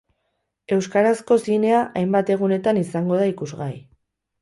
Euskarazko 0.77 1.37
zinea 1.45 1.83
hainbat 2.01 2.35
egunetan 2.39 2.83
izango 2.87 3.25
da 3.25 3.33
ikusgai. 3.37 3.73